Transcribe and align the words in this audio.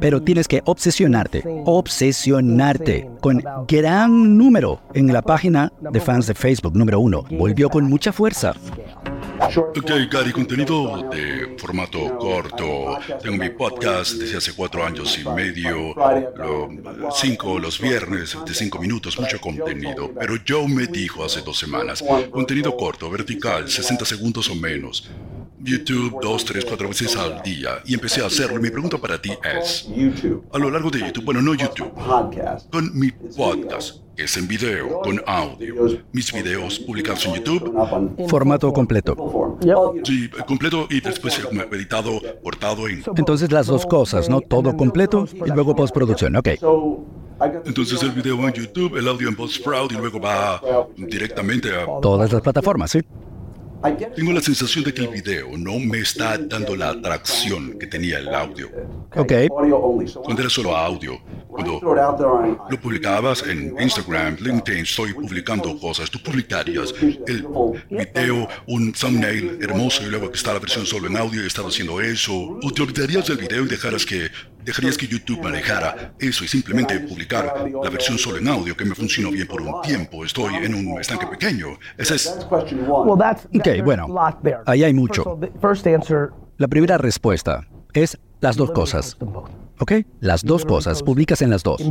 Pero 0.00 0.22
tienes 0.22 0.48
que 0.48 0.62
obsesionarte, 0.64 1.44
obsesionarte 1.66 3.10
con 3.20 3.42
gran 3.68 4.38
número 4.38 4.80
en 4.94 5.12
la 5.12 5.22
página 5.22 5.70
de 5.80 6.00
fans 6.00 6.26
de 6.26 6.34
Facebook 6.34 6.74
número 6.74 7.00
uno. 7.00 7.24
Volvió 7.30 7.68
con 7.68 7.84
mucha 7.84 8.12
fuerza. 8.12 8.54
Ok, 9.56 9.90
Gary, 10.10 10.32
contenido 10.32 11.08
de 11.10 11.56
formato 11.58 12.16
corto. 12.18 12.98
Tengo 13.22 13.36
mi 13.36 13.50
podcast 13.50 14.12
desde 14.12 14.38
hace 14.38 14.54
cuatro 14.54 14.84
años 14.84 15.18
y 15.18 15.28
medio. 15.28 15.94
Cinco 17.12 17.58
los 17.58 17.78
viernes 17.80 18.36
de 18.46 18.54
cinco 18.54 18.78
minutos, 18.78 19.18
mucho 19.18 19.40
contenido. 19.40 20.10
Pero 20.18 20.36
Joe 20.46 20.68
me 20.68 20.86
dijo 20.86 21.24
hace 21.24 21.42
dos 21.42 21.58
semanas, 21.58 22.02
contenido 22.30 22.76
corto, 22.76 23.10
vertical, 23.10 23.68
60 23.68 24.04
segundos 24.04 24.48
o 24.48 24.54
menos. 24.54 25.10
YouTube 25.64 26.20
dos, 26.20 26.44
tres, 26.44 26.64
cuatro 26.64 26.88
veces 26.88 27.16
al 27.16 27.42
día 27.42 27.80
y 27.86 27.94
empecé 27.94 28.22
a 28.22 28.26
hacerlo. 28.26 28.60
Mi 28.60 28.70
pregunta 28.70 28.98
para 28.98 29.20
ti 29.20 29.32
es, 29.58 29.88
a 30.52 30.58
lo 30.58 30.70
largo 30.70 30.90
de 30.90 31.00
YouTube, 31.00 31.24
bueno, 31.24 31.40
no 31.40 31.54
YouTube, 31.54 31.90
con 32.70 32.98
mi 32.98 33.10
podcast, 33.10 34.02
que 34.14 34.24
es 34.24 34.36
en 34.36 34.46
video, 34.46 35.00
con 35.00 35.22
audio, 35.26 35.98
mis 36.12 36.32
videos 36.32 36.78
publicados 36.80 37.24
en 37.26 37.34
YouTube. 37.36 38.28
Formato 38.28 38.72
completo. 38.72 39.58
Sí, 40.04 40.28
completo 40.46 40.86
y 40.90 41.00
después 41.00 41.40
editado, 41.72 42.20
cortado 42.42 42.86
en... 42.86 43.02
Entonces 43.16 43.50
las 43.50 43.66
dos 43.66 43.86
cosas, 43.86 44.28
¿no? 44.28 44.42
Todo 44.42 44.76
completo 44.76 45.26
y 45.46 45.48
luego 45.48 45.74
postproducción, 45.74 46.36
ok. 46.36 46.48
Entonces 47.64 48.02
el 48.02 48.10
video 48.10 48.36
en 48.46 48.52
YouTube, 48.52 48.96
el 48.96 49.08
audio 49.08 49.28
en 49.28 49.34
Buzzsprout 49.34 49.92
y 49.92 49.96
luego 49.96 50.20
va 50.20 50.60
directamente 50.96 51.70
a... 51.74 51.86
Todas 52.02 52.30
las 52.32 52.42
plataformas, 52.42 52.90
¿sí? 52.90 53.00
Tengo 54.16 54.32
la 54.32 54.40
sensación 54.40 54.82
de 54.84 54.94
que 54.94 55.02
el 55.02 55.08
video 55.08 55.58
no 55.58 55.78
me 55.78 55.98
está 55.98 56.38
dando 56.38 56.74
la 56.74 56.90
atracción 56.90 57.78
que 57.78 57.86
tenía 57.86 58.18
el 58.18 58.34
audio. 58.34 58.70
Ok. 59.14 59.32
Cuando 59.50 60.40
era 60.40 60.48
solo 60.48 60.74
audio, 60.74 61.20
cuando 61.48 61.80
lo 62.70 62.80
publicabas 62.80 63.42
en 63.46 63.74
Instagram, 63.78 64.38
LinkedIn, 64.40 64.84
estoy 64.84 65.12
publicando 65.12 65.78
cosas, 65.78 66.10
tú 66.10 66.18
publicarías 66.22 66.94
el 67.26 67.46
video, 67.90 68.48
un 68.68 68.92
thumbnail 68.92 69.58
hermoso 69.60 70.02
y 70.02 70.06
luego 70.06 70.30
que 70.30 70.38
está 70.38 70.54
la 70.54 70.60
versión 70.60 70.86
solo 70.86 71.06
en 71.08 71.18
audio 71.18 71.42
y 71.42 71.44
he 71.44 71.46
estado 71.46 71.68
haciendo 71.68 72.00
eso, 72.00 72.32
o 72.34 72.72
te 72.72 72.82
olvidarías 72.82 73.26
del 73.26 73.36
video 73.36 73.64
y 73.64 73.68
dejaras 73.68 74.06
que 74.06 74.30
dejarías 74.64 74.96
que 74.96 75.06
YouTube 75.06 75.42
manejara 75.42 76.14
eso 76.18 76.44
y 76.44 76.48
simplemente 76.48 76.98
publicar 77.00 77.66
la 77.82 77.90
versión 77.90 78.18
solo 78.18 78.38
en 78.38 78.48
audio 78.48 78.76
que 78.76 78.84
me 78.84 78.94
funcionó 78.94 79.30
bien 79.30 79.46
por 79.46 79.62
un 79.62 79.80
tiempo. 79.82 80.24
Estoy 80.24 80.54
en 80.56 80.74
un 80.74 81.00
estanque 81.00 81.26
pequeño. 81.26 81.78
Esa 81.96 82.14
es... 82.14 82.38
Ok, 82.50 83.68
bueno, 83.84 84.06
ahí 84.66 84.84
hay 84.84 84.94
mucho. 84.94 85.38
La 86.56 86.68
primera 86.68 86.98
respuesta 86.98 87.66
es 87.92 88.18
las 88.40 88.56
dos 88.56 88.70
cosas. 88.70 89.16
¿Ok? 89.78 89.92
Las 90.20 90.42
dos 90.42 90.64
cosas. 90.64 91.02
Publicas 91.02 91.42
en 91.42 91.50
las 91.50 91.62
dos. 91.62 91.82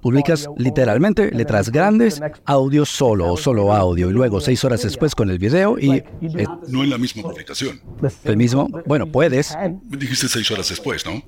Publicas 0.00 0.48
literalmente 0.56 1.30
letras 1.30 1.70
grandes, 1.70 2.20
audio 2.44 2.84
solo 2.84 3.32
o 3.32 3.36
solo 3.36 3.72
audio, 3.72 4.10
y 4.10 4.12
luego 4.12 4.40
seis 4.40 4.64
horas 4.64 4.82
después 4.82 5.14
con 5.14 5.30
el 5.30 5.38
video 5.38 5.78
y... 5.78 5.90
Eh, 5.92 6.46
no 6.68 6.82
en 6.82 6.90
la 6.90 6.98
misma 6.98 7.22
publicación. 7.22 7.80
¿El 8.24 8.36
mismo? 8.36 8.68
Bueno, 8.86 9.06
puedes. 9.06 9.56
Dijiste 9.84 10.28
seis 10.28 10.50
horas 10.50 10.68
después, 10.68 11.04
¿no? 11.06 11.22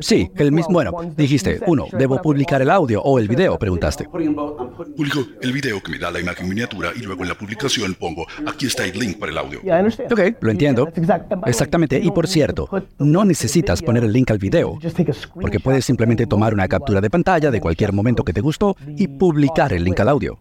Sí, 0.00 0.30
el 0.36 0.52
mismo... 0.52 0.72
Bueno, 0.72 0.92
dijiste, 1.16 1.60
uno, 1.66 1.86
¿debo 1.92 2.20
publicar 2.22 2.62
el 2.62 2.70
audio 2.70 3.02
o 3.02 3.18
el 3.18 3.28
video? 3.28 3.58
Preguntaste. 3.58 4.04
Publico 4.04 5.26
el 5.42 5.52
video 5.52 5.82
que 5.82 5.92
me 5.92 5.98
da 5.98 6.10
la 6.10 6.20
imagen 6.20 6.48
miniatura 6.48 6.92
y 6.96 7.00
luego 7.00 7.22
en 7.22 7.28
la 7.28 7.34
publicación 7.36 7.94
pongo, 7.94 8.26
aquí 8.46 8.66
está 8.66 8.84
el 8.84 8.98
link 8.98 9.18
para 9.18 9.32
el 9.32 9.38
audio. 9.38 9.60
Ok, 10.10 10.20
lo 10.40 10.50
entiendo. 10.50 10.88
Exactamente. 11.46 11.98
Y 12.02 12.10
por 12.10 12.26
cierto, 12.26 12.68
no 12.98 13.24
necesitas 13.24 13.82
poner 13.82 14.04
el 14.04 14.12
link 14.12 14.30
al 14.30 14.38
video 14.38 14.78
porque 15.40 15.60
puedes 15.60 15.84
simplemente 15.84 16.26
tomar 16.26 16.54
una 16.54 16.68
captura 16.68 17.00
de 17.00 17.10
pantalla 17.10 17.50
de 17.50 17.60
cualquier 17.60 17.92
momento 17.92 18.24
que 18.24 18.32
te 18.32 18.40
gustó 18.40 18.76
y 18.96 19.08
publicar 19.08 19.72
el 19.72 19.84
link 19.84 20.00
al 20.00 20.08
audio. 20.08 20.38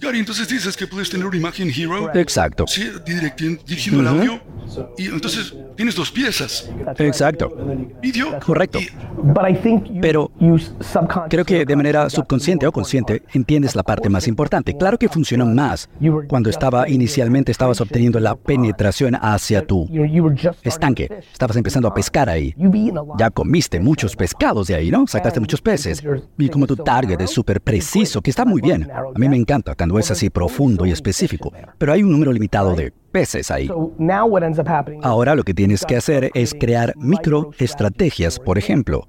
Gary, 0.00 0.18
entonces 0.18 0.48
dices 0.48 0.76
que 0.76 0.86
puedes 0.86 1.10
tener 1.10 1.26
una 1.26 1.36
imagen 1.36 1.70
hero. 1.70 2.10
Exacto. 2.14 2.66
Sí, 2.66 2.90
dirigiendo 3.06 4.00
el 4.00 4.08
audio. 4.08 4.40
Y 4.98 5.06
entonces 5.06 5.54
tienes 5.76 5.94
dos 5.94 6.10
piezas. 6.10 6.70
Exacto. 6.98 7.54
Video. 8.02 8.38
Correcto. 8.40 8.80
Pero 10.00 10.30
creo 11.28 11.44
que 11.44 11.64
de 11.64 11.76
manera 11.76 12.10
subconsciente 12.10 12.66
o 12.66 12.72
consciente 12.72 13.22
entiendes 13.32 13.74
la 13.74 13.82
parte 13.82 14.08
más 14.08 14.26
importante. 14.26 14.76
Claro 14.76 14.98
que 14.98 15.08
funcionó 15.08 15.46
más 15.46 15.88
cuando 16.28 16.50
estaba 16.50 16.88
inicialmente 16.88 17.52
estabas 17.52 17.80
obteniendo 17.80 18.20
la 18.20 18.34
penetración 18.36 19.14
hacia 19.14 19.66
tu 19.66 19.88
estanque. 20.62 21.08
Estabas 21.32 21.56
empezando 21.56 21.88
a 21.88 21.94
pescar 21.94 22.28
ahí. 22.28 22.54
Ya 23.18 23.30
comiste 23.30 23.80
muchos 23.80 24.16
pescados 24.16 24.68
de 24.68 24.74
ahí, 24.74 24.90
¿no? 24.90 25.06
Sacaste 25.06 25.40
muchos 25.40 25.60
peces. 25.60 26.02
Y 26.38 26.48
como 26.48 26.66
tu 26.66 26.76
target 26.76 27.20
es 27.20 27.30
súper 27.30 27.60
preciso, 27.60 28.20
que 28.22 28.30
está 28.30 28.44
muy 28.44 28.60
bien. 28.60 28.90
A 28.90 29.18
mí 29.18 29.28
me 29.28 29.36
encanta 29.36 29.74
cuando 29.84 29.98
es 29.98 30.10
así 30.10 30.30
profundo 30.30 30.86
y 30.86 30.92
específico. 30.92 31.52
Pero 31.76 31.92
hay 31.92 32.02
un 32.02 32.10
número 32.10 32.32
limitado 32.32 32.74
de 32.74 32.90
peces 33.12 33.50
ahí. 33.50 33.68
Ahora 35.02 35.34
lo 35.34 35.42
que 35.42 35.52
tienes 35.52 35.84
que 35.84 35.94
hacer 35.94 36.30
es 36.32 36.54
crear 36.58 36.94
microestrategias, 36.96 38.38
por 38.38 38.56
ejemplo. 38.56 39.06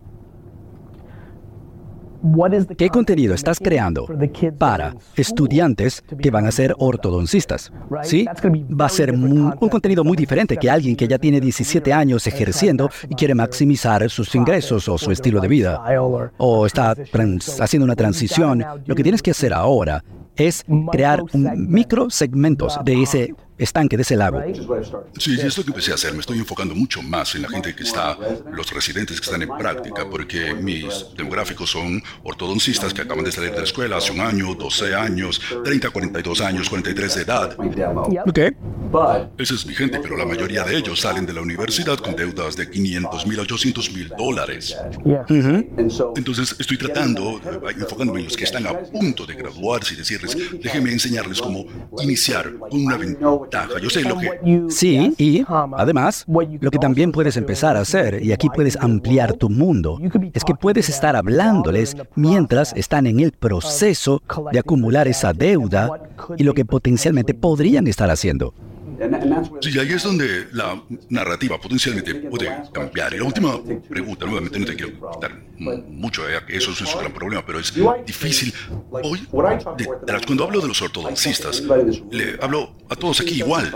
¿Qué 2.78 2.90
contenido 2.90 3.34
estás 3.34 3.59
creando 3.59 4.08
para 4.58 4.96
estudiantes 5.16 6.03
que 6.22 6.31
van 6.31 6.46
a 6.46 6.52
ser 6.52 6.74
ortodoncistas? 6.78 7.72
¿Sí? 8.03 8.25
Va 8.25 8.86
a 8.86 8.90
ser 8.90 9.12
un, 9.12 9.52
contenido 9.52 10.03
muy 10.03 10.18
diferente 10.18 10.58
que 10.58 10.69
alguien 10.69 10.96
que 10.96 11.08
ya 11.08 11.18
tiene 11.19 11.40
17 11.40 11.94
años 11.94 12.25
ejerciendo 12.28 12.90
y 13.09 13.16
quiere 13.16 13.36
maximizar 13.36 14.09
sus 14.09 14.34
ingresos 14.36 14.88
o 14.88 14.97
su 14.97 15.12
estilo 15.12 15.40
de 15.40 15.47
vida. 15.47 15.84
O 16.38 16.66
está 16.66 16.96
haciendo 17.59 17.86
una 17.86 17.96
transición. 17.96 18.63
Lo 18.86 18.96
que 18.96 19.03
tienes 19.03 19.22
que 19.22 19.31
hacer 19.31 19.53
ahora 19.53 20.03
es 20.36 20.66
crear 20.92 21.24
un 21.34 21.69
micro 21.69 22.09
segmentos 22.09 22.80
de 22.84 23.02
ese 23.02 23.36
estanque 23.58 23.96
de 23.96 24.04
ese 24.04 24.16
lago. 24.16 24.42
Sí, 25.18 25.38
es 25.40 25.58
lo 25.58 25.64
que 25.64 25.70
empecé 25.72 25.92
a 25.92 25.96
hacer. 25.96 26.14
Me 26.14 26.20
estoy 26.20 26.38
enfocando 26.38 26.76
mucho 26.76 27.02
más 27.02 27.36
en 27.36 27.44
la 27.44 27.50
gente 27.50 27.76
que 27.76 27.84
está, 27.84 28.18
los 28.52 28.72
residentes 28.72 29.20
que 29.20 29.26
están 29.26 29.42
en 29.42 29.58
práctica, 29.58 30.08
porque 30.10 30.54
mis 30.54 31.06
demográficos 31.16 31.70
son 31.70 32.02
ortodoncistas 32.24 32.94
que 32.94 33.02
acaban 33.02 33.24
de 33.24 33.32
salir 33.32 33.52
de 33.52 33.58
la 33.58 33.64
escuela 33.64 33.98
hace 33.98 34.12
un 34.12 34.20
año, 34.20 34.54
12 34.56 34.96
años, 34.96 35.42
30, 35.64 35.90
42 35.90 36.42
años, 36.42 36.70
43 36.70 37.16
de 37.16 37.22
edad. 37.22 37.58
Ok. 38.26 38.40
Esa 39.38 39.54
es 39.54 39.66
mi 39.66 39.74
gente, 39.74 40.00
pero 40.00 40.16
la 40.16 40.26
mayoría 40.26 40.64
de 40.64 40.78
ellos 40.78 41.02
salen 41.02 41.26
de 41.26 41.34
la 41.34 41.42
universidad 41.42 41.98
con 41.98 42.16
deudas 42.16 42.56
de 42.56 42.70
500 42.70 43.28
mil 43.28 43.40
a 43.40 43.42
800 43.44 43.92
mil 43.94 44.10
dólares. 44.18 44.76
Entonces 46.16 46.56
estoy 46.60 46.78
tratando, 46.78 47.42
enfocándome 47.78 48.20
en 48.20 48.26
los 48.26 48.38
que 48.38 48.46
están 48.46 48.68
a 48.68 48.74
punto 48.74 49.26
de 49.26 49.36
graduarse 49.36 49.94
y 49.94 49.98
decirles, 49.98 50.38
déjenme 50.62 50.92
enseñarles 50.92 51.42
cómo 51.42 51.66
iniciar 52.02 52.54
con 52.58 52.86
una 52.86 52.98
ventaja 53.45 53.79
yo 53.81 53.89
sé 53.89 54.01
lo 54.03 54.17
que... 54.17 54.66
Sí, 54.69 55.13
y 55.17 55.44
además, 55.78 56.25
lo 56.28 56.72
que 56.72 56.78
también 56.78 57.11
puedes 57.11 57.38
empezar 57.38 57.78
a 57.78 57.81
hacer, 57.81 58.22
y 58.23 58.31
aquí 58.31 58.50
puedes 58.50 58.75
ampliar 58.78 59.33
tu 59.33 59.50
mundo, 59.50 60.00
es 60.33 60.44
que 60.44 60.56
puedes 60.56 60.89
estar 60.89 61.16
hablándoles 61.16 61.95
mientras 62.16 62.73
están 62.73 63.07
en 63.07 63.19
el 63.19 63.31
proceso 63.31 64.22
de 64.51 64.59
acumular 64.59 65.07
esa 65.07 65.33
deuda 65.33 65.89
y 66.38 66.44
lo 66.44 66.53
que 66.53 66.66
potencialmente 66.66 67.33
podrían 67.33 67.88
estar 67.88 68.09
haciendo. 68.09 68.53
Sí, 69.62 69.77
ahí 69.77 69.91
es 69.91 70.03
donde 70.03 70.47
la 70.53 70.81
narrativa 71.09 71.59
potencialmente 71.59 72.16
puede 72.16 72.50
cambiar. 72.72 73.13
Y 73.13 73.17
la 73.17 73.25
última 73.25 73.59
pregunta, 73.89 74.25
nuevamente 74.25 74.59
no 74.59 74.66
te 74.66 74.75
quiero 74.75 75.12
quitar 75.12 75.31
mucho, 75.58 76.28
eh, 76.30 76.40
eso 76.50 76.72
es 76.72 76.82
un 76.82 77.00
gran 77.00 77.14
problema, 77.14 77.46
pero 77.46 77.60
es 77.60 77.74
difícil. 78.06 78.54
Hoy, 78.92 79.20
cuando 79.30 80.44
hablo 80.44 80.62
de 80.62 80.68
los 80.68 80.82
ortodoncistas, 80.82 81.64
le 82.12 82.38
hablo 82.42 82.76
a 82.90 82.96
todos 82.96 83.22
aquí 83.22 83.36
igual. 83.36 83.76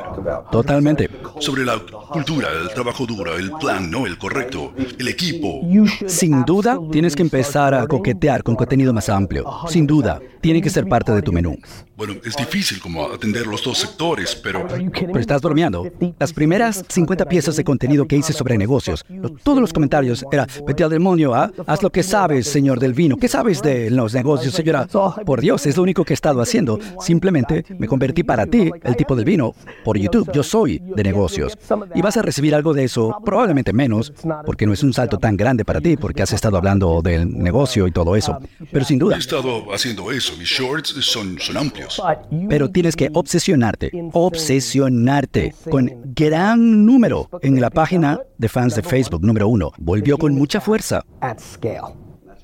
Totalmente. 0.52 1.10
Sobre 1.40 1.66
la 1.66 1.80
cultura, 1.80 2.50
el 2.62 2.70
trabajo 2.74 3.06
duro, 3.06 3.38
el 3.38 3.52
plan, 3.52 3.90
¿no? 3.90 4.06
El 4.06 4.18
correcto, 4.18 4.74
el 4.98 5.08
equipo. 5.08 5.62
Sin 6.08 6.44
duda, 6.46 6.80
tienes 6.92 7.16
que 7.16 7.22
empezar 7.22 7.74
a 7.74 7.88
coquetear 7.88 8.44
con 8.44 8.56
contenido 8.56 8.94
más 8.94 9.10
amplio. 9.10 9.46
Sin 9.68 9.88
duda, 9.88 10.20
tiene 10.42 10.62
que 10.62 10.70
ser 10.70 10.88
parte 10.88 11.12
de 11.12 11.22
tu 11.22 11.32
menú. 11.32 11.58
Bueno, 11.96 12.16
es 12.24 12.36
difícil 12.36 12.80
como 12.80 13.06
atender 13.06 13.46
los 13.46 13.64
dos 13.64 13.78
sectores, 13.78 14.36
pero... 14.36 14.66
Pero 14.68 15.20
estás 15.20 15.42
bromeando. 15.42 15.86
Las 16.18 16.32
primeras 16.32 16.84
50 16.88 17.26
piezas 17.26 17.56
de 17.58 17.64
contenido 17.64 18.08
que 18.08 18.16
hice 18.16 18.32
sobre 18.32 18.58
negocios, 18.58 19.06
todos 19.44 19.60
los 19.60 19.74
comentarios 19.74 20.26
era, 20.32 20.48
vete 20.66 20.84
al 20.84 20.90
demonio, 20.90 21.36
¿ah? 21.36 21.52
Haz 21.70 21.84
lo 21.84 21.92
que 21.92 22.02
sabes, 22.02 22.48
señor 22.48 22.80
del 22.80 22.94
vino. 22.94 23.16
¿Qué 23.16 23.28
sabes 23.28 23.62
de 23.62 23.92
los 23.92 24.14
negocios, 24.14 24.54
señora? 24.56 24.88
Por 25.26 25.40
Dios, 25.40 25.66
es 25.68 25.78
lo 25.78 25.84
único 25.84 26.04
que 26.04 26.14
he 26.14 26.16
estado 26.16 26.42
haciendo. 26.42 26.80
Simplemente 27.00 27.64
me 27.78 27.88
convertí 27.88 28.24
para 28.24 28.48
ti, 28.48 28.72
el 28.84 28.96
tipo 28.96 29.16
del 29.16 29.26
vino, 29.26 29.54
por 29.84 29.98
YouTube. 29.98 30.32
Yo 30.34 30.42
soy 30.42 30.80
de 30.80 31.04
negocios. 31.04 31.58
Y 31.94 32.02
vas 32.02 32.18
a 32.18 32.24
recibir 32.24 32.56
algo 32.56 32.74
de 32.74 32.86
eso, 32.86 33.16
probablemente 33.24 33.72
menos, 33.72 34.12
porque 34.46 34.66
no 34.66 34.74
es 34.74 34.84
un 34.84 34.94
salto 34.94 35.18
tan 35.20 35.38
grande 35.38 35.64
para 35.64 35.80
ti, 35.80 35.96
porque 35.96 36.24
has 36.24 36.34
estado 36.34 36.58
hablando 36.58 37.02
del 37.04 37.32
negocio 37.32 37.86
y 37.88 37.92
todo 37.92 38.16
eso. 38.16 38.40
Pero 38.72 38.84
sin 38.84 38.98
duda. 38.98 39.16
He 39.16 39.20
estado 39.20 39.72
haciendo 39.72 40.12
eso. 40.12 40.34
Mis 40.38 40.50
shorts 40.50 40.90
son, 41.02 41.38
son 41.40 41.58
amplios. 41.58 42.02
Pero 42.50 42.70
tienes 42.70 42.96
que 42.96 43.10
obsesionarte, 43.14 43.92
obsesionarte 44.14 45.54
con 45.70 45.92
gran 46.16 46.86
número 46.86 47.30
en 47.42 47.62
la 47.62 47.70
página 47.70 48.20
de 48.38 48.50
fans 48.50 48.76
de 48.76 48.82
Facebook 48.82 49.24
número 49.24 49.48
uno. 49.48 49.72
Volvió 49.78 50.18
con 50.18 50.34
mucha 50.34 50.62
fuerza. 50.62 51.04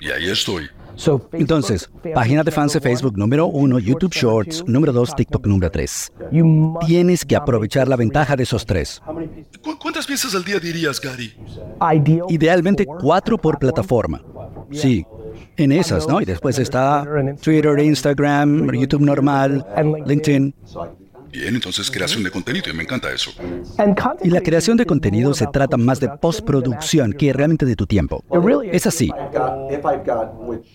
Y 0.00 0.10
ahí 0.10 0.28
estoy. 0.28 0.68
Entonces, 1.32 1.90
página 2.14 2.42
de 2.42 2.50
fans 2.50 2.72
de 2.72 2.80
Facebook 2.80 3.18
número 3.18 3.46
uno, 3.46 3.78
YouTube 3.78 4.12
Shorts 4.12 4.64
número 4.66 4.92
dos, 4.92 5.14
TikTok 5.14 5.46
número 5.46 5.70
tres. 5.70 6.10
Tienes 6.86 7.24
que 7.24 7.36
aprovechar 7.36 7.86
la 7.88 7.96
ventaja 7.96 8.34
de 8.36 8.44
esos 8.44 8.64
tres. 8.64 9.02
¿Cuántas 9.78 10.06
piezas 10.06 10.34
al 10.34 10.44
día 10.44 10.58
dirías, 10.58 11.00
Gary? 11.00 11.34
Idealmente 12.28 12.86
cuatro 12.86 13.36
por 13.36 13.58
plataforma. 13.58 14.22
Sí, 14.72 15.04
en 15.56 15.72
esas, 15.72 16.08
¿no? 16.08 16.20
Y 16.20 16.24
después 16.24 16.58
está 16.58 17.06
Twitter, 17.42 17.78
Instagram, 17.78 18.70
YouTube 18.72 19.02
normal, 19.02 19.66
LinkedIn. 20.06 20.54
Bien, 21.36 21.54
entonces 21.54 21.90
creación 21.90 22.22
de 22.22 22.30
contenido, 22.30 22.70
y 22.70 22.72
me 22.72 22.82
encanta 22.82 23.12
eso. 23.12 23.30
Y 24.22 24.30
la 24.30 24.40
creación 24.40 24.78
de 24.78 24.86
contenido 24.86 25.34
se 25.34 25.46
trata 25.46 25.76
más 25.76 26.00
de 26.00 26.08
postproducción 26.08 27.12
que 27.12 27.30
realmente 27.34 27.66
de 27.66 27.76
tu 27.76 27.86
tiempo. 27.86 28.24
Es 28.72 28.86
así. 28.86 29.10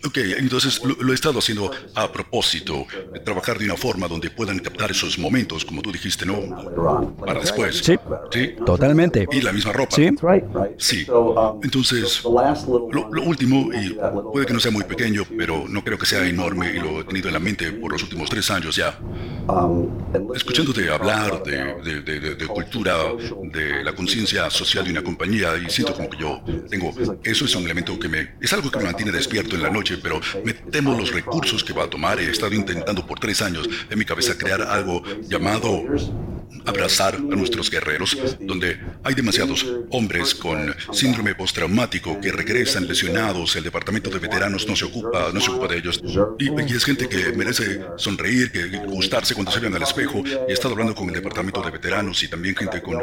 Ok, 0.06 0.18
entonces 0.38 0.80
lo, 0.84 1.12
he 1.12 1.16
estado 1.16 1.40
haciendo 1.40 1.72
a 1.96 2.12
propósito, 2.12 2.86
trabajar 3.26 3.58
de 3.58 3.66
una 3.66 3.76
forma 3.76 4.08
donde 4.08 4.30
puedan 4.30 4.60
captar 4.60 4.92
esos 4.92 5.18
momentos, 5.18 5.66
como 5.66 5.82
tú 5.82 5.92
dijiste, 5.92 6.28
¿no? 6.28 7.16
Para 7.18 7.40
después. 7.40 7.80
Sí, 7.80 7.96
sí, 8.32 8.54
totalmente. 8.64 9.28
Y 9.32 9.42
la 9.42 9.54
misma 9.54 9.74
ropa. 9.74 9.96
Sí. 9.96 10.10
Sí. 10.78 11.08
Entonces, 11.64 12.24
lo, 12.24 13.10
lo 13.12 13.24
último, 13.24 13.72
y 13.74 13.98
puede 14.32 14.46
que 14.46 14.54
no 14.54 14.60
sea 14.60 14.72
muy 14.72 14.84
pequeño, 14.84 15.24
pero 15.36 15.66
no 15.68 15.84
creo 15.84 15.98
que 15.98 16.06
sea 16.06 16.28
enorme 16.28 16.72
y 16.76 16.80
lo 16.80 17.02
he 17.02 17.04
tenido 17.06 17.30
en 17.30 17.34
la 17.34 17.40
mente 17.40 17.72
por 17.72 17.92
los 17.92 18.04
últimos 18.04 18.30
tres 18.30 18.52
años 18.52 18.76
ya 18.76 19.00
escuchándote 20.34 20.90
hablar 20.90 21.44
de, 21.44 22.02
de, 22.02 22.48
cultura, 22.48 22.96
de 23.52 23.84
la 23.84 23.94
conciencia 23.94 24.50
social 24.50 24.86
de 24.86 24.92
una 24.92 25.04
compañía 25.04 25.58
y 25.58 25.70
siento 25.70 25.94
como 25.94 26.10
que 26.10 26.18
yo 26.18 26.42
tengo, 26.70 26.94
eso 27.24 27.46
es 27.46 27.56
un 27.56 27.64
elemento 27.64 27.98
que 28.00 28.08
me, 28.08 28.32
es 28.42 28.54
algo 28.54 28.70
que 28.72 28.80
me 28.80 28.86
mantiene 28.86 29.12
despierto 29.12 29.56
en 29.56 29.64
la 29.64 29.70
noche, 29.70 29.98
pero 30.02 30.20
me 30.44 30.54
temo 30.54 30.98
los 30.98 31.12
recursos 31.12 31.64
que 31.64 31.74
va 31.74 31.84
a 31.84 31.90
tomar. 31.90 32.20
He 32.20 32.30
estado 32.30 32.54
intentando 32.54 33.06
por 33.06 33.20
tres 33.20 33.42
años 33.42 33.68
en 33.90 33.98
mi 33.98 34.06
cabeza 34.06 34.38
crear 34.38 34.62
algo 34.62 35.04
llamado 35.28 35.84
abrazar 36.66 37.16
a 37.16 37.36
nuestros 37.36 37.70
guerreros, 37.70 38.18
donde 38.40 38.80
hay 39.04 39.16
demasiados 39.16 39.66
hombres 39.90 40.36
con 40.36 40.76
síndrome 40.92 41.36
postraumático 41.36 42.20
que 42.20 42.32
regresan 42.32 42.88
lesionados, 42.88 43.56
el 43.56 43.64
departamento 43.64 44.10
de 44.10 44.20
veteranos 44.20 44.68
no 44.68 44.76
se 44.76 44.86
ocupa, 44.86 45.32
no 45.34 45.42
se 45.42 45.52
ocupa 45.52 45.68
de 45.68 45.78
ellos. 45.78 46.02
Y, 46.40 46.50
y 46.50 46.76
es 46.76 46.86
gente 46.86 47.08
que 47.08 47.32
merece 47.34 47.82
sonreír, 47.98 48.52
que 48.52 48.68
gustarse 48.86 49.34
cuando 49.34 49.52
se 49.52 49.60
vean 49.60 49.76
al 49.76 49.84
espejo. 49.84 50.24
He 50.48 50.54
estado 50.54 50.74
hablando 50.74 50.96
con 50.96 51.08
el 51.10 51.16
departamento 51.16 51.62
de 51.62 51.72
veteranos 51.72 52.22
y 52.24 52.28
también 52.28 52.56
gente 52.56 52.82
con 52.82 52.96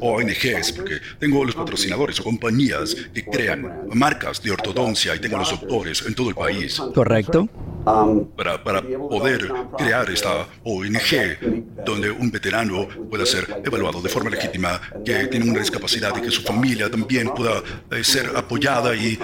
ONGs, 0.00 0.72
porque 0.72 1.00
tengo 1.18 1.44
los 1.44 1.54
patrocinadores 1.54 2.20
o 2.20 2.24
compañías 2.24 2.94
que 3.12 3.24
crean 3.24 3.88
marcas 3.92 4.42
de 4.42 4.50
ortodoncia 4.50 5.14
y 5.14 5.18
tengo 5.18 5.38
los 5.38 5.50
doctores 5.50 6.02
en 6.06 6.14
todo 6.14 6.28
el 6.28 6.34
país. 6.34 6.80
Correcto. 6.94 7.48
Para, 7.84 8.62
para 8.64 8.80
poder 8.80 9.52
crear 9.76 10.08
esta 10.08 10.46
ONG 10.64 11.74
donde 11.84 12.10
un 12.10 12.30
veterano 12.30 12.88
pueda 13.10 13.26
ser 13.26 13.62
evaluado 13.64 14.00
de 14.00 14.08
forma 14.08 14.30
legítima, 14.30 14.80
que 15.04 15.26
tiene 15.26 15.50
una 15.50 15.60
discapacidad 15.60 16.16
y 16.16 16.22
que 16.22 16.30
su 16.30 16.42
familia 16.42 16.90
también 16.90 17.28
pueda 17.28 17.62
eh, 17.90 18.02
ser 18.02 18.30
apoyada 18.34 18.94
y... 18.94 19.18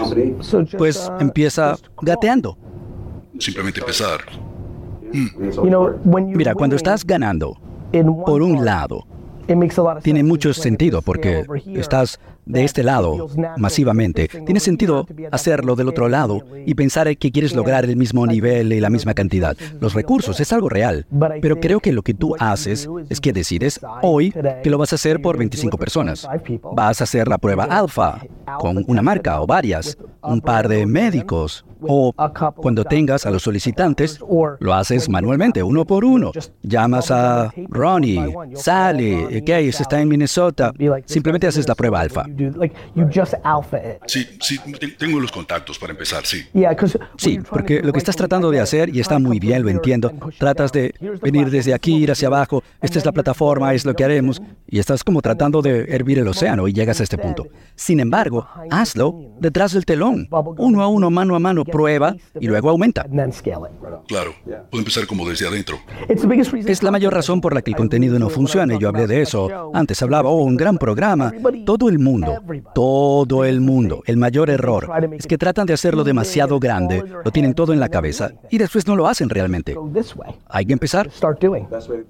Pues 0.76 1.10
empieza 1.18 1.76
gateando. 2.02 2.58
Simplemente 3.38 3.80
empezar. 3.80 4.20
Mira, 5.12 6.54
cuando 6.54 6.76
estás 6.76 7.04
ganando, 7.04 7.58
por 8.26 8.42
un 8.42 8.64
lado, 8.64 9.06
tiene 10.02 10.22
mucho 10.22 10.52
sentido 10.52 11.02
porque 11.02 11.44
estás 11.74 12.20
de 12.46 12.64
este 12.64 12.82
lado 12.82 13.28
masivamente. 13.56 14.28
Tiene 14.28 14.60
sentido 14.60 15.06
hacerlo 15.30 15.76
del 15.76 15.88
otro 15.88 16.08
lado 16.08 16.40
y 16.66 16.74
pensar 16.74 17.16
que 17.16 17.30
quieres 17.30 17.54
lograr 17.54 17.84
el 17.84 17.96
mismo 17.96 18.26
nivel 18.26 18.72
y 18.72 18.80
la 18.80 18.90
misma 18.90 19.14
cantidad. 19.14 19.56
Los 19.80 19.94
recursos 19.94 20.40
es 20.40 20.52
algo 20.52 20.68
real, 20.68 21.06
pero 21.40 21.58
creo 21.60 21.80
que 21.80 21.92
lo 21.92 22.02
que 22.02 22.14
tú 22.14 22.34
haces 22.38 22.88
es 23.08 23.20
que 23.20 23.32
decides 23.32 23.80
hoy 24.02 24.32
que 24.62 24.70
lo 24.70 24.78
vas 24.78 24.92
a 24.92 24.96
hacer 24.96 25.20
por 25.22 25.38
25 25.38 25.78
personas. 25.78 26.28
Vas 26.74 27.00
a 27.00 27.04
hacer 27.04 27.28
la 27.28 27.38
prueba 27.38 27.64
alfa 27.64 28.20
con 28.58 28.84
una 28.86 29.02
marca 29.02 29.40
o 29.40 29.46
varias, 29.46 29.96
un 30.22 30.40
par 30.40 30.68
de 30.68 30.86
médicos, 30.86 31.64
o 31.82 32.12
cuando 32.56 32.84
tengas 32.84 33.26
a 33.26 33.30
los 33.30 33.42
solicitantes, 33.42 34.20
lo 34.58 34.74
haces 34.74 35.08
manualmente, 35.08 35.62
uno 35.62 35.84
por 35.84 36.04
uno. 36.04 36.32
Llamas 36.62 37.10
a 37.10 37.52
Ronnie, 37.68 38.34
Sally, 38.54 39.42
Case 39.42 39.82
está 39.82 40.00
en 40.00 40.08
Minnesota. 40.08 40.72
Simplemente 41.06 41.46
haces 41.46 41.66
la 41.66 41.74
prueba 41.74 42.00
alfa. 42.00 42.24
Sí, 44.06 44.26
sí, 44.40 44.58
tengo 44.98 45.20
los 45.20 45.32
contactos 45.32 45.78
para 45.78 45.92
empezar, 45.92 46.24
sí. 46.26 46.44
Sí, 47.16 47.38
porque 47.48 47.80
lo 47.80 47.92
que 47.92 47.98
estás 47.98 48.16
tratando 48.16 48.50
de 48.50 48.60
hacer, 48.60 48.94
y 48.94 49.00
está 49.00 49.18
muy 49.18 49.38
bien, 49.38 49.62
lo 49.62 49.68
entiendo, 49.68 50.12
tratas 50.38 50.72
de 50.72 50.94
venir 51.22 51.50
desde 51.50 51.74
aquí, 51.74 51.96
ir 51.96 52.10
hacia 52.10 52.28
abajo, 52.28 52.62
esta 52.80 52.98
es 52.98 53.04
la 53.04 53.12
plataforma, 53.12 53.74
es 53.74 53.84
lo 53.84 53.94
que 53.94 54.04
haremos, 54.04 54.40
y 54.66 54.78
estás 54.78 55.04
como 55.04 55.22
tratando 55.22 55.62
de 55.62 55.84
hervir 55.88 56.18
el 56.18 56.28
océano 56.28 56.68
y 56.68 56.72
llegas 56.72 57.00
a 57.00 57.02
este 57.02 57.18
punto. 57.18 57.46
Sin 57.74 58.00
embargo, 58.00 58.46
hazlo 58.70 59.34
detrás 59.40 59.72
del 59.72 59.84
telón, 59.84 60.28
uno 60.58 60.82
a 60.82 60.88
uno, 60.88 61.10
mano 61.10 61.34
a 61.34 61.38
mano, 61.38 61.64
prueba 61.64 62.16
y 62.38 62.46
luego 62.46 62.70
aumenta. 62.70 63.06
Claro, 64.06 64.32
puedo 64.44 64.80
empezar 64.80 65.06
como 65.06 65.28
desde 65.28 65.46
adentro. 65.46 65.78
Es 66.08 66.82
la 66.82 66.90
mayor 66.90 67.14
razón 67.14 67.40
por 67.40 67.54
la 67.54 67.62
que 67.62 67.70
el 67.70 67.76
contenido 67.76 68.18
no 68.18 68.28
funciona, 68.28 68.74
y 68.74 68.78
yo 68.78 68.88
hablé 68.88 69.06
de 69.06 69.22
eso. 69.22 69.70
Antes 69.74 70.02
hablaba, 70.02 70.30
oh, 70.30 70.42
un 70.42 70.56
gran 70.56 70.78
programa. 70.78 71.32
Todo 71.64 71.88
el 71.88 71.98
mundo, 71.98 72.19
todo 72.74 73.44
el 73.44 73.60
mundo, 73.60 74.02
el 74.06 74.16
mayor 74.16 74.50
error 74.50 74.90
es 75.18 75.26
que 75.26 75.38
tratan 75.38 75.66
de 75.66 75.74
hacerlo 75.74 76.04
demasiado 76.04 76.58
grande, 76.58 77.02
lo 77.24 77.30
tienen 77.30 77.54
todo 77.54 77.72
en 77.72 77.80
la 77.80 77.88
cabeza 77.88 78.32
y 78.50 78.58
después 78.58 78.86
no 78.86 78.96
lo 78.96 79.08
hacen 79.08 79.28
realmente. 79.28 79.76
Hay 80.48 80.66
que 80.66 80.72
empezar. 80.72 81.10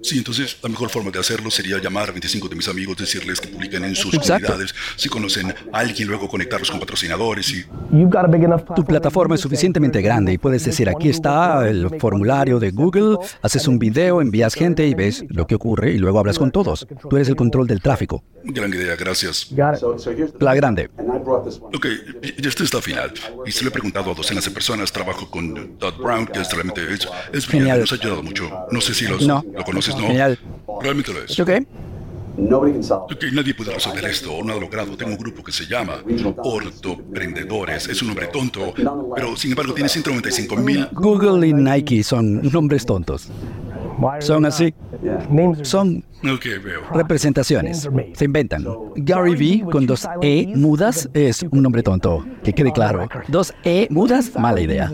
Sí, 0.01 0.17
entonces 0.17 0.57
la 0.61 0.69
mejor 0.69 0.89
forma 0.89 1.11
de 1.11 1.19
hacerlo 1.19 1.51
sería 1.51 1.79
llamar 1.79 2.09
a 2.09 2.11
25 2.11 2.47
de 2.49 2.55
mis 2.55 2.67
amigos, 2.67 2.97
decirles 2.97 3.39
que 3.39 3.49
publiquen 3.49 3.83
en 3.85 3.95
sus 3.95 4.11
comunidades, 4.17 4.73
si 4.95 5.09
conocen 5.09 5.53
a 5.71 5.79
alguien, 5.79 6.07
luego 6.07 6.27
conectarlos 6.27 6.71
con 6.71 6.79
patrocinadores 6.79 7.51
y... 7.53 7.65
Tu 8.75 8.85
plataforma 8.85 9.35
es 9.35 9.41
suficientemente 9.41 10.01
grande 10.01 10.33
y 10.33 10.37
puedes 10.37 10.65
decir, 10.65 10.89
aquí 10.89 11.09
está 11.09 11.67
el 11.67 11.99
formulario 11.99 12.59
de 12.59 12.71
Google, 12.71 13.17
haces 13.41 13.67
un 13.67 13.79
video, 13.79 14.21
envías 14.21 14.53
gente 14.53 14.87
y 14.87 14.93
ves 14.93 15.23
lo 15.29 15.45
que 15.47 15.55
ocurre 15.55 15.91
y 15.91 15.97
luego 15.97 16.19
hablas 16.19 16.39
con 16.39 16.51
todos. 16.51 16.87
Tú 17.09 17.15
eres 17.15 17.29
el 17.29 17.35
control 17.35 17.67
del 17.67 17.81
tráfico. 17.81 18.23
Gran 18.43 18.73
idea, 18.73 18.95
gracias. 18.95 19.53
La 20.39 20.53
grande. 20.55 20.89
Ok, 21.73 21.85
y 22.23 22.47
este 22.47 22.63
está 22.63 22.81
final. 22.81 23.13
Y 23.45 23.51
se 23.51 23.63
lo 23.63 23.69
he 23.69 23.71
preguntado 23.71 24.11
a 24.11 24.13
docenas 24.13 24.45
de 24.45 24.51
personas. 24.51 24.91
Trabajo 24.91 25.29
con 25.29 25.77
Todd 25.77 25.95
Brown, 25.97 26.27
que 26.27 26.39
es 26.39 26.51
realmente 26.51 26.81
es, 26.93 27.07
es 27.33 27.47
Genial. 27.47 27.81
Nos 27.81 27.91
ha 27.91 27.95
ayudado 27.95 28.23
mucho. 28.23 28.49
No 28.71 28.81
sé 28.81 28.93
si 28.93 29.05
los, 29.07 29.21
lo 29.21 29.43
conoces, 29.65 29.95
¿no? 29.95 30.07
Genial. 30.07 30.39
Realmente 30.81 31.13
lo 31.13 31.23
es. 31.23 31.39
Ok. 31.39 31.49
Ok, 32.37 33.25
nadie 33.33 33.53
puede 33.53 33.73
resolver 33.73 34.05
esto 34.05 34.33
o 34.33 34.43
no 34.43 34.53
ha 34.53 34.59
logrado. 34.59 34.95
Tengo 34.95 35.11
un 35.11 35.17
grupo 35.17 35.43
que 35.43 35.51
se 35.51 35.65
llama 35.65 36.01
Ortoprendedores. 36.37 37.87
Es 37.89 38.01
un 38.01 38.07
nombre 38.09 38.27
tonto, 38.27 38.73
pero 39.15 39.35
sin 39.35 39.51
embargo 39.51 39.73
tiene 39.73 39.89
195 39.89 40.55
mil. 40.57 40.87
Google 40.93 41.47
y 41.47 41.53
Nike 41.53 42.03
son 42.03 42.41
nombres 42.51 42.85
tontos. 42.85 43.27
Son 44.19 44.45
así. 44.45 44.73
Son 45.63 46.03
representaciones. 46.93 47.89
Se 48.13 48.25
inventan. 48.25 48.65
Gary 48.95 49.61
V 49.63 49.71
con 49.71 49.85
dos 49.85 50.07
E 50.21 50.47
mudas 50.55 51.09
es 51.13 51.43
un 51.43 51.63
nombre 51.63 51.83
tonto. 51.83 52.25
Que 52.43 52.53
quede 52.53 52.71
claro. 52.71 53.07
Dos 53.27 53.53
E 53.63 53.87
mudas, 53.89 54.31
mala 54.37 54.61
idea. 54.61 54.91